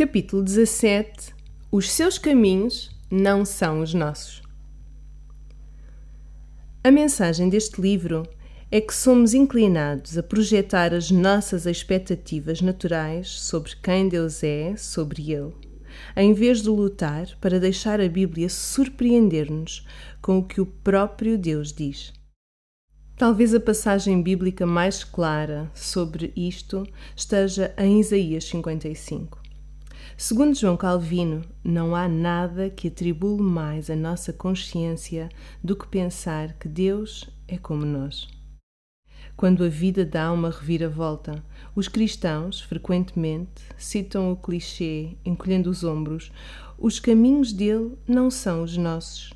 [0.00, 1.34] Capítulo 17
[1.70, 4.40] Os seus caminhos não são os nossos.
[6.82, 8.26] A mensagem deste livro
[8.70, 15.32] é que somos inclinados a projetar as nossas expectativas naturais sobre quem Deus é, sobre
[15.32, 15.52] Ele,
[16.16, 19.86] em vez de lutar para deixar a Bíblia surpreender-nos
[20.22, 22.10] com o que o próprio Deus diz.
[23.18, 29.39] Talvez a passagem bíblica mais clara sobre isto esteja em Isaías 55.
[30.22, 35.30] Segundo João Calvino, não há nada que atribule mais a nossa consciência
[35.64, 38.28] do que pensar que Deus é como nós.
[39.34, 41.42] Quando a vida dá uma reviravolta,
[41.74, 46.30] os cristãos, frequentemente, citam o clichê, encolhendo os ombros:
[46.78, 49.32] os caminhos dele não são os nossos,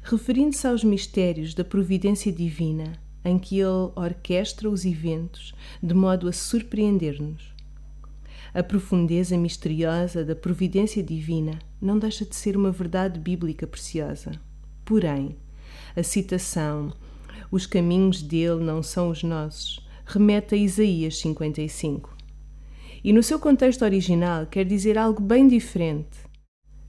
[0.00, 2.92] referindo-se aos mistérios da providência divina
[3.24, 5.52] em que ele orquestra os eventos
[5.82, 7.49] de modo a surpreender-nos.
[8.52, 14.32] A profundeza misteriosa da providência divina não deixa de ser uma verdade bíblica preciosa.
[14.84, 15.36] Porém,
[15.96, 16.92] a citação
[17.50, 22.16] Os caminhos dele não são os nossos remete a Isaías 55.
[23.02, 26.18] E no seu contexto original quer dizer algo bem diferente.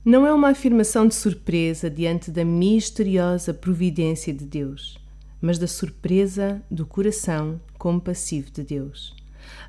[0.04, 5.02] Não é uma afirmação de surpresa diante da misteriosa providência de Deus
[5.42, 9.16] mas da surpresa do coração compassivo de Deus.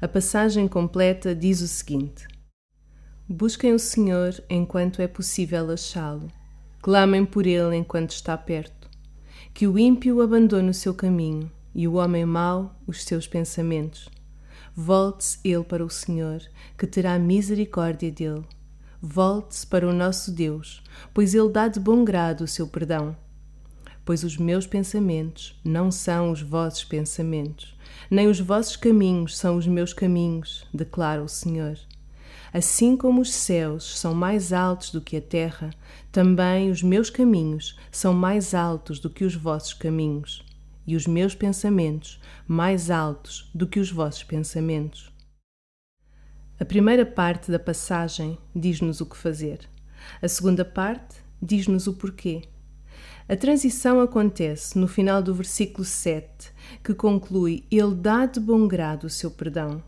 [0.00, 2.26] A passagem completa diz o seguinte:
[3.28, 6.28] Busquem o Senhor enquanto é possível achá-lo.
[6.80, 8.90] Clamem por ele enquanto está perto.
[9.54, 14.08] Que o ímpio abandone o seu caminho e o homem mau os seus pensamentos.
[14.74, 16.42] Volte-se ele para o Senhor,
[16.78, 18.44] que terá misericórdia dele.
[19.00, 23.16] Volte-se para o nosso Deus, pois ele dá de bom grado o seu perdão
[24.04, 27.76] pois os meus pensamentos não são os vossos pensamentos,
[28.12, 31.78] nem os vossos caminhos são os meus caminhos, declara o Senhor.
[32.52, 35.70] Assim como os céus são mais altos do que a terra,
[36.12, 40.44] também os meus caminhos são mais altos do que os vossos caminhos,
[40.86, 45.10] e os meus pensamentos mais altos do que os vossos pensamentos.
[46.60, 49.60] A primeira parte da passagem diz-nos o que fazer.
[50.20, 52.42] A segunda parte diz-nos o porquê.
[53.26, 56.51] A transição acontece no final do versículo 7,
[56.82, 59.82] que conclui: Ele dá de bom grado o seu perdão.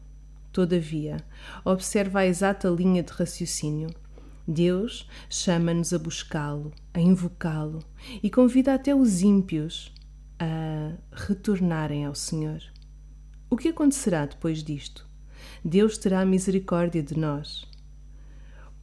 [0.53, 1.17] Todavia,
[1.65, 3.91] observa a exata linha de raciocínio.
[4.47, 7.81] Deus chama-nos a buscá-lo, a invocá-lo
[8.23, 9.93] e convida até os ímpios
[10.39, 12.61] a retornarem ao Senhor.
[13.49, 15.07] O que acontecerá depois disto?
[15.65, 17.67] Deus terá misericórdia de nós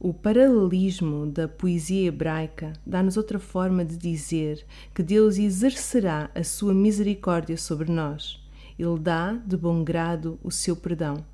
[0.04, 6.74] o paralelismo da poesia hebraica dá-nos outra forma de dizer que Deus exercerá a sua
[6.74, 8.44] misericórdia sobre nós.
[8.76, 11.24] Ele dá de bom grado o seu perdão.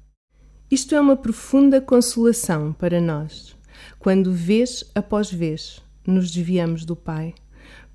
[0.71, 3.57] Isto é uma profunda consolação para nós,
[3.99, 7.34] quando vez após vez nos desviamos do Pai,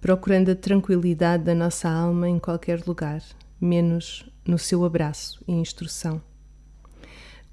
[0.02, 3.22] procurando a tranquilidade da nossa alma em qualquer lugar,
[3.62, 6.20] menos no seu abraço e instrução.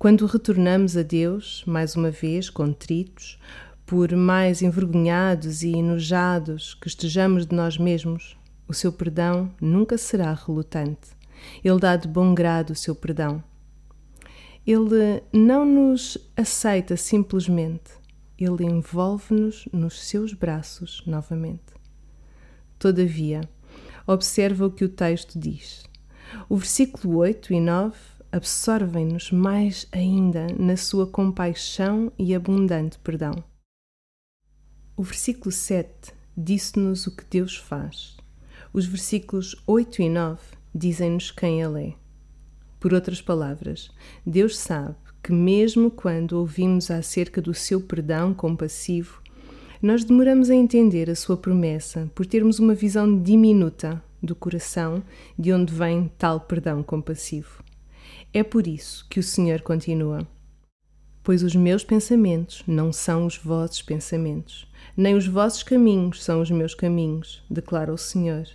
[0.00, 3.38] Quando retornamos a Deus, mais uma vez, contritos,
[3.84, 8.34] por mais envergonhados e enojados que estejamos de nós mesmos,
[8.66, 11.10] o seu perdão nunca será relutante.
[11.62, 13.44] Ele dá de bom grado o seu perdão.
[14.66, 17.90] Ele não nos aceita simplesmente,
[18.38, 21.74] ele envolve-nos nos seus braços novamente.
[22.78, 23.42] Todavia,
[24.06, 25.84] observa o que o texto diz.
[26.48, 33.42] O versículo 8 e 9 absorvem-nos mais ainda na sua compaixão e abundante perdão.
[34.96, 38.16] O versículo 7 disse-nos o que Deus faz.
[38.72, 40.40] Os versículos 8 e 9
[40.74, 41.94] dizem-nos quem Ele é.
[42.78, 43.90] Por outras palavras,
[44.24, 49.20] Deus sabe que, mesmo quando ouvimos acerca do seu perdão compassivo,
[49.82, 55.02] nós demoramos a entender a sua promessa por termos uma visão diminuta do coração
[55.38, 57.69] de onde vem tal perdão compassivo.
[58.32, 60.24] É por isso que o Senhor continua.
[61.20, 66.48] Pois os meus pensamentos não são os vossos pensamentos, nem os vossos caminhos são os
[66.48, 68.46] meus caminhos, declara o Senhor.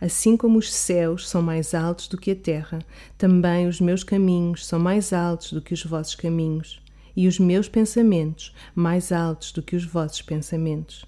[0.00, 2.78] Assim como os céus são mais altos do que a terra,
[3.18, 6.80] também os meus caminhos são mais altos do que os vossos caminhos,
[7.16, 11.04] e os meus pensamentos mais altos do que os vossos pensamentos.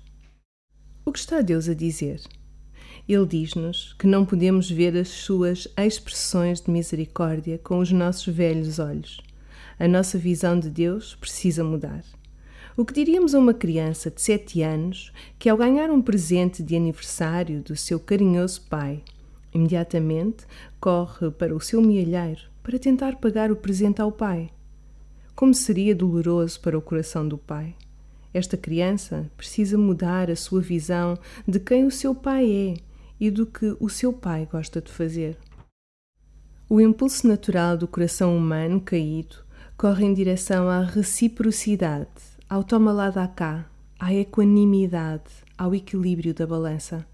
[1.05, 2.21] O que está Deus a dizer?
[3.09, 8.79] Ele diz-nos que não podemos ver as suas expressões de misericórdia com os nossos velhos
[8.79, 9.21] olhos.
[9.79, 12.05] A nossa visão de Deus precisa mudar.
[12.77, 16.77] O que diríamos a uma criança de sete anos que, ao ganhar um presente de
[16.77, 19.03] aniversário do seu carinhoso pai,
[19.55, 20.45] imediatamente
[20.79, 24.51] corre para o seu mielheiro para tentar pagar o presente ao pai?
[25.39, 27.73] como seria doloroso para o coração do pai.
[28.35, 31.17] Esta criança precisa mudar a sua visão
[31.47, 32.88] de quem o seu pai é
[33.21, 35.37] e do que o seu pai gosta de fazer.
[36.69, 39.37] O impulso natural do coração humano caído
[39.77, 42.09] corre em direção à reciprocidade,
[42.49, 47.07] ao toma lá da cá, à equanimidade, ao equilíbrio da balança.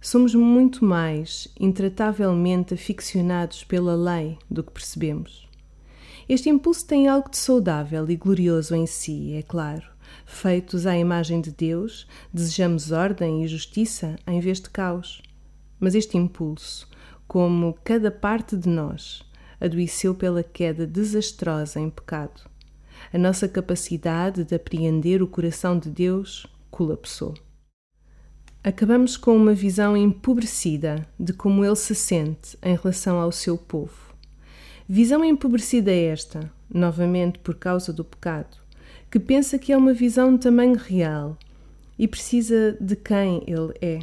[0.00, 5.48] Somos muito mais intratavelmente aficionados pela lei do que percebemos.
[6.28, 9.91] Este impulso tem algo de saudável e glorioso em si, é claro.
[10.24, 15.22] Feitos à imagem de Deus, desejamos ordem e justiça em vez de caos.
[15.78, 16.88] Mas este impulso
[17.32, 19.22] como cada parte de nós
[19.58, 22.42] adoeceu pela queda desastrosa em pecado.
[23.10, 27.32] A nossa capacidade de apreender o coração de Deus colapsou.
[28.62, 34.14] Acabamos com uma visão empobrecida de como ele se sente em relação ao seu povo.
[34.86, 38.58] Visão empobrecida esta, novamente por causa do pecado,
[39.12, 41.36] que pensa que é uma visão de tamanho real
[41.98, 43.98] e precisa de quem ele é.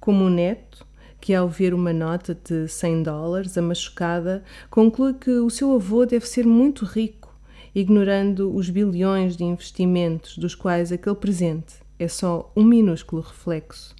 [0.00, 0.86] Como o neto,
[1.20, 6.26] que, ao ver uma nota de 100 dólares amachucada, conclui que o seu avô deve
[6.26, 7.38] ser muito rico,
[7.74, 13.94] ignorando os bilhões de investimentos dos quais aquele presente é só um minúsculo reflexo.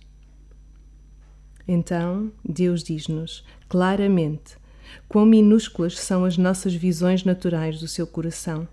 [1.68, 4.56] Então, Deus diz-nos claramente
[5.10, 8.66] quão minúsculas são as nossas visões naturais do seu coração.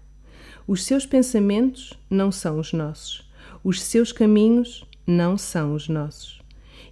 [0.72, 3.28] Os seus pensamentos não são os nossos,
[3.64, 6.44] os seus caminhos não são os nossos.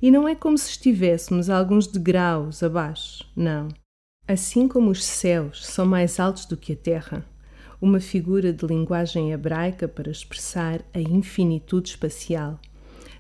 [0.01, 3.67] E não é como se estivéssemos alguns degraus abaixo, não.
[4.27, 7.23] Assim como os céus são mais altos do que a terra,
[7.79, 12.59] uma figura de linguagem hebraica para expressar a infinitude espacial.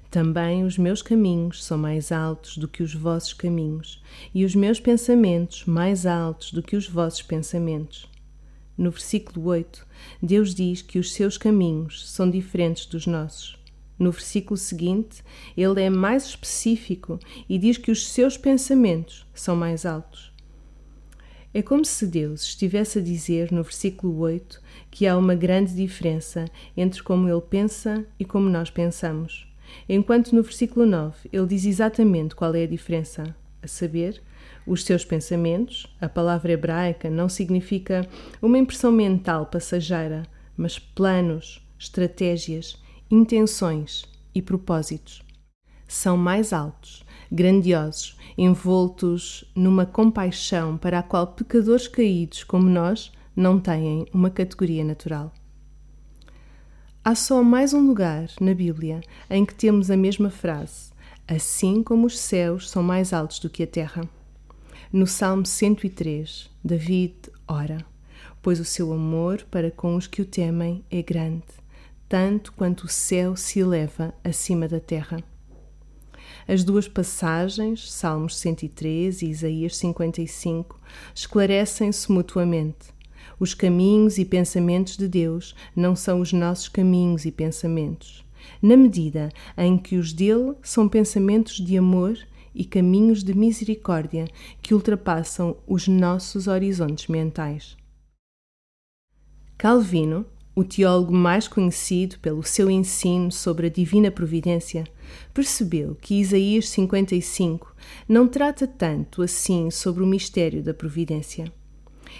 [0.09, 4.01] Também os meus caminhos são mais altos do que os vossos caminhos,
[4.33, 8.09] e os meus pensamentos mais altos do que os vossos pensamentos.
[8.77, 9.87] No versículo 8,
[10.21, 13.57] Deus diz que os seus caminhos são diferentes dos nossos.
[13.97, 15.23] No versículo seguinte,
[15.55, 17.19] ele é mais específico
[17.49, 20.31] e diz que os seus pensamentos são mais altos.
[21.51, 26.45] É como se Deus estivesse a dizer no versículo 8 que há uma grande diferença
[26.75, 29.47] entre como ele pensa e como nós pensamos,
[29.89, 34.21] enquanto no versículo 9 ele diz exatamente qual é a diferença, a saber,
[34.67, 35.87] os seus pensamentos.
[35.99, 38.07] A palavra hebraica não significa
[38.41, 40.23] uma impressão mental passageira,
[40.55, 42.77] mas planos, estratégias
[43.09, 44.03] intenções
[44.35, 45.23] e propósitos.
[45.87, 53.59] São mais altos, grandiosos, envoltos numa compaixão para a qual pecadores caídos como nós não
[53.59, 55.31] têm uma categoria natural.
[57.03, 58.99] Há só mais um lugar na Bíblia
[59.29, 60.91] em que temos a mesma frase,
[61.25, 64.16] assim como os céus são mais altos do que a terra.
[64.91, 67.15] No Salmo 103, David
[67.47, 67.85] ora:
[68.41, 71.43] Pois o seu amor para com os que o temem é grande
[72.09, 75.21] tanto quanto o céu se eleva acima da terra.
[76.47, 80.79] As duas passagens, Salmos 103 e Isaías 55,
[81.13, 82.95] esclarecem-se mutuamente.
[83.39, 88.25] Os caminhos e pensamentos de Deus não são os nossos caminhos e pensamentos,
[88.61, 92.17] na medida em que os dele são pensamentos de amor
[92.57, 94.25] e caminhos de misericórdia
[94.61, 97.77] que ultrapassam os nossos horizontes mentais.
[99.57, 100.25] Calvino
[100.57, 104.85] o teólogo mais conhecido pelo seu ensino sobre a divina providência,
[105.31, 107.75] percebeu que Isaías 55
[108.09, 111.53] não trata tanto assim sobre o mistério da providência.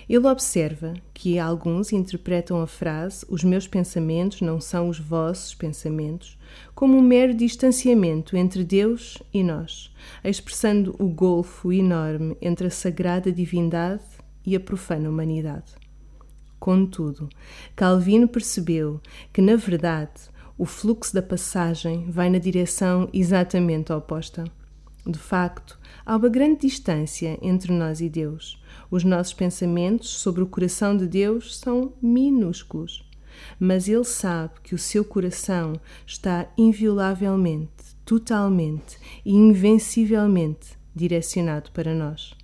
[0.08, 6.38] Ele observa que alguns interpretam a frase Os meus pensamentos não são os vossos pensamentos
[6.74, 13.32] como um mero distanciamento entre Deus e nós, expressando o golfo enorme entre a sagrada
[13.32, 14.04] divindade
[14.46, 15.74] e a profana humanidade.
[16.60, 17.30] Contudo,
[17.76, 19.00] Calvino percebeu
[19.32, 24.44] que, na verdade, o fluxo da passagem vai na direção exatamente oposta.
[25.10, 28.62] De facto, há uma grande distância entre nós e Deus.
[28.92, 33.10] Os nossos pensamentos sobre o coração de Deus são minúsculos,
[33.58, 42.36] mas Ele sabe que o seu coração está inviolavelmente, totalmente e invencivelmente direcionado para nós.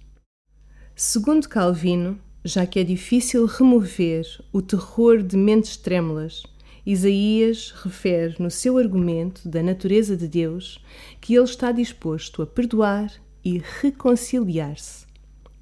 [0.96, 6.44] Segundo Calvino, já que é difícil remover o terror de mentes trêmulas,
[6.86, 10.84] Isaías refere no seu argumento da natureza de Deus
[11.22, 13.12] que ele está disposto a perdoar
[13.44, 15.06] e reconciliar-se.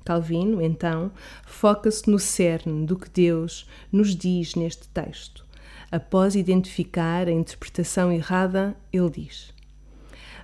[0.04, 1.12] Calvino, então,
[1.46, 5.46] foca-se no cerne do que Deus nos diz neste texto.
[5.92, 9.54] Após identificar a interpretação errada, ele diz: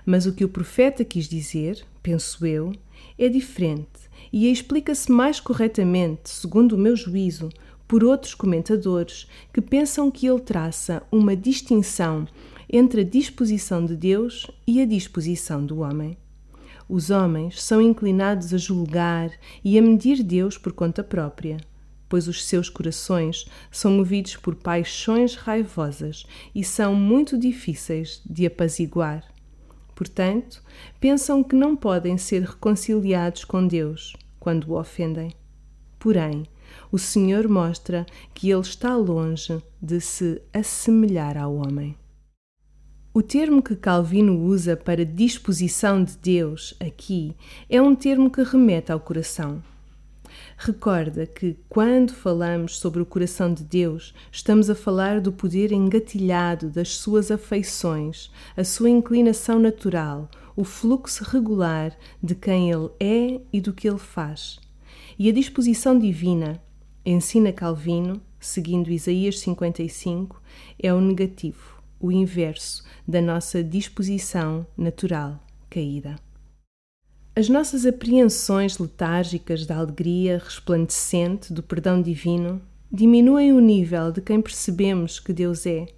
[0.06, 2.72] Mas o que o profeta quis dizer, penso eu,
[3.18, 7.48] é diferente e explica-se mais corretamente, segundo o meu juízo,
[7.88, 12.28] por outros comentadores que pensam que ele traça uma distinção
[12.70, 16.18] entre a disposição de Deus e a disposição do homem.
[16.86, 19.30] Os homens são inclinados a julgar
[19.64, 21.56] e a medir Deus por conta própria,
[22.08, 29.24] pois os seus corações são movidos por paixões raivosas e são muito difíceis de apaziguar.
[29.94, 30.62] Portanto,
[31.00, 35.32] pensam que não podem ser reconciliados com Deus quando o ofendem.
[35.98, 36.44] Porém,
[36.90, 41.96] o Senhor mostra que ele está longe de se assemelhar ao homem.
[43.12, 47.34] O termo que Calvino usa para disposição de Deus aqui
[47.68, 49.62] é um termo que remete ao coração.
[50.56, 56.68] Recorda que, quando falamos sobre o coração de Deus, estamos a falar do poder engatilhado
[56.68, 63.60] das suas afeições, a sua inclinação natural, o fluxo regular de quem Ele é e
[63.60, 64.60] do que Ele faz.
[65.20, 66.62] E a disposição divina,
[67.04, 70.40] ensina Calvino, seguindo Isaías 55,
[70.80, 76.14] é o negativo, o inverso da nossa disposição natural caída.
[77.34, 84.40] As nossas apreensões letárgicas da alegria resplandecente do perdão divino diminuem o nível de quem
[84.40, 85.88] percebemos que Deus é,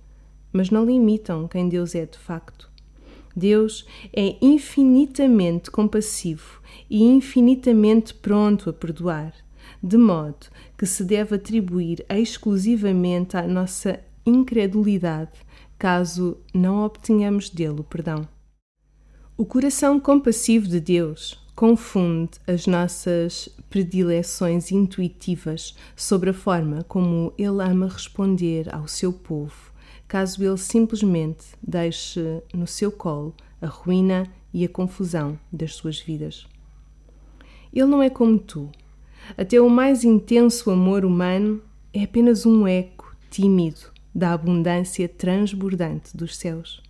[0.50, 2.69] mas não limitam quem Deus é de facto.
[3.34, 9.32] Deus é infinitamente compassivo e infinitamente pronto a perdoar,
[9.82, 10.46] de modo
[10.76, 15.32] que se deve atribuir exclusivamente à nossa incredulidade
[15.78, 18.28] caso não obtenhamos dele o perdão.
[19.36, 27.62] O coração compassivo de Deus confunde as nossas predileções intuitivas sobre a forma como Ele
[27.62, 29.69] ama responder ao seu povo,
[30.10, 36.48] caso ele simplesmente deixe no seu colo a ruína e a confusão das suas vidas.
[37.72, 38.68] Ele não é como tu.
[39.38, 41.62] Até o mais intenso amor humano
[41.94, 46.82] é apenas um eco tímido da abundância transbordante dos céus.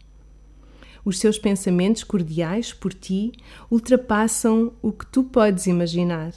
[1.04, 3.32] Os seus pensamentos cordiais por ti
[3.70, 6.32] ultrapassam o que tu podes imaginar.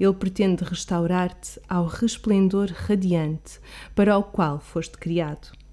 [0.00, 3.60] Ele pretende restaurar-te ao resplendor radiante
[3.94, 5.65] para o qual foste criado.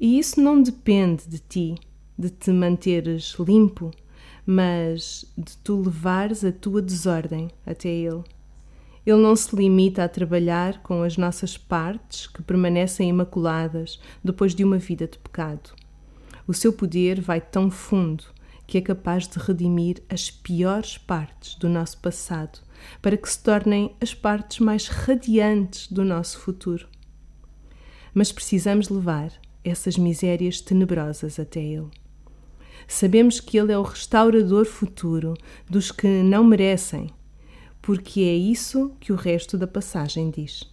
[0.00, 1.74] E isso não depende de ti,
[2.18, 3.90] de te manteres limpo,
[4.46, 8.24] mas de tu levares a tua desordem até Ele.
[9.04, 14.64] Ele não se limita a trabalhar com as nossas partes que permanecem imaculadas depois de
[14.64, 15.70] uma vida de pecado.
[16.46, 18.24] O seu poder vai tão fundo
[18.66, 22.60] que é capaz de redimir as piores partes do nosso passado
[23.02, 26.88] para que se tornem as partes mais radiantes do nosso futuro.
[28.14, 29.30] Mas precisamos levar
[29.64, 31.88] essas misérias tenebrosas até Ele.
[32.88, 35.34] Sabemos que Ele é o restaurador futuro
[35.68, 37.10] dos que não merecem,
[37.80, 40.68] porque é isso que o resto da passagem diz.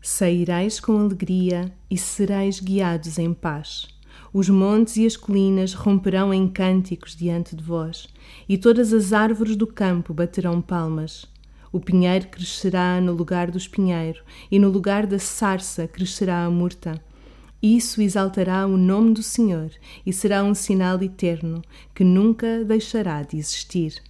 [0.00, 3.86] Saireis com alegria e sereis guiados em paz
[4.32, 8.08] os montes e as colinas romperão em cânticos diante de vós,
[8.48, 11.26] e todas as árvores do campo baterão palmas.
[11.70, 16.98] O pinheiro crescerá no lugar do espinheiro, e no lugar da sarça crescerá a murta.
[17.62, 19.70] Isso exaltará o nome do Senhor
[20.04, 21.62] e será um sinal eterno
[21.94, 24.02] que nunca deixará de existir.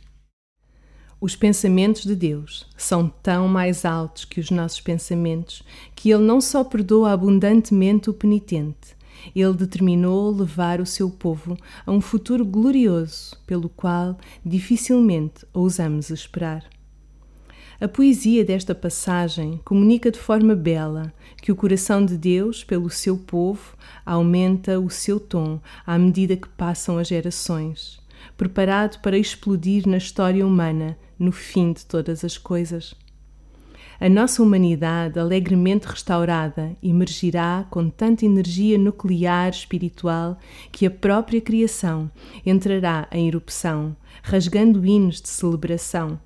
[1.20, 5.62] Os pensamentos de Deus são tão mais altos que os nossos pensamentos
[5.94, 8.96] que Ele não só perdoa abundantemente o penitente,
[9.34, 11.56] ele determinou levar o seu povo
[11.86, 16.64] a um futuro glorioso pelo qual dificilmente ousamos esperar.
[17.82, 23.18] A poesia desta passagem comunica de forma bela que o coração de Deus pelo seu
[23.18, 28.00] povo aumenta o seu tom à medida que passam as gerações,
[28.36, 32.94] preparado para explodir na história humana no fim de todas as coisas.
[33.98, 40.38] A nossa humanidade, alegremente restaurada, emergirá com tanta energia nuclear espiritual
[40.70, 42.08] que a própria criação
[42.46, 46.20] entrará em erupção, rasgando hinos de celebração.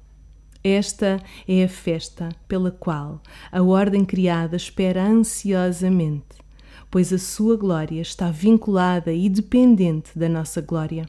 [0.69, 6.43] Esta é a festa pela qual a ordem criada espera ansiosamente,
[6.91, 11.09] pois a sua glória está vinculada e dependente da nossa glória.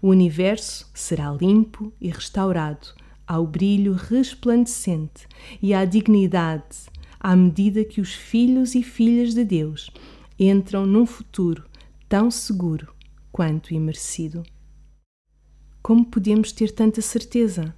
[0.00, 2.94] O universo será limpo e restaurado
[3.26, 5.28] ao brilho resplandecente
[5.60, 6.86] e à dignidade,
[7.20, 9.90] à medida que os filhos e filhas de Deus
[10.38, 11.62] entram num futuro
[12.08, 12.88] tão seguro
[13.30, 14.42] quanto imerecido.
[15.82, 17.76] Como podemos ter tanta certeza?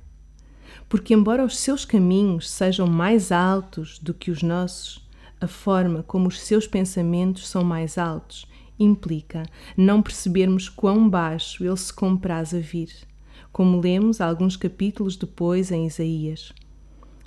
[0.91, 5.09] Porque, embora os seus caminhos sejam mais altos do que os nossos,
[5.41, 8.45] a forma como os seus pensamentos são mais altos
[8.79, 9.45] implica
[9.75, 12.91] não percebermos quão baixo ele se compraz a vir
[13.53, 16.53] como lemos alguns capítulos depois em Isaías.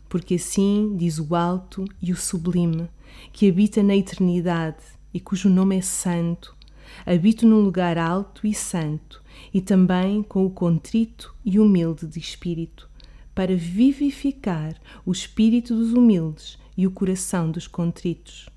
[0.08, 2.88] porque assim diz o alto e o sublime,
[3.32, 6.56] que habita na eternidade e cujo nome é Santo.
[7.04, 12.88] Habito num lugar alto e santo, e também com o contrito e humilde de espírito,
[13.34, 14.76] para vivificar
[15.06, 18.50] o espírito dos humildes e o coração dos contritos.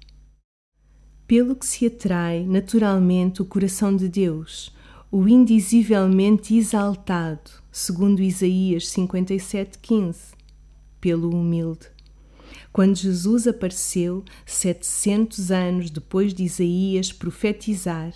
[1.27, 4.75] Pelo que se atrai naturalmente o coração de Deus,
[5.11, 10.35] o indizivelmente exaltado, segundo Isaías 57:15
[11.01, 11.89] pelo humilde.
[12.73, 18.13] Quando Jesus apareceu, 700 anos depois de Isaías profetizar,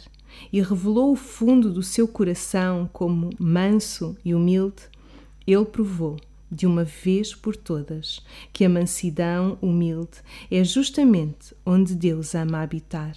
[0.53, 4.83] e revelou o fundo do seu coração como manso e humilde,
[5.47, 6.17] ele provou,
[6.51, 8.21] de uma vez por todas,
[8.53, 10.19] que a mansidão humilde
[10.51, 13.17] é justamente onde Deus ama habitar.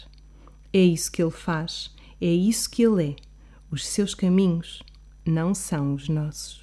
[0.72, 3.16] É isso que ele faz, é isso que ele é.
[3.70, 4.84] Os seus caminhos
[5.26, 6.63] não são os nossos.